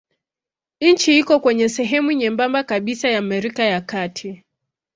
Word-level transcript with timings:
Nchi 0.81 1.19
iko 1.19 1.39
kwenye 1.39 1.69
sehemu 1.69 2.11
nyembamba 2.11 2.63
kabisa 2.63 3.07
ya 3.09 3.17
Amerika 3.19 3.63
ya 3.63 3.81
Kati. 3.81 4.43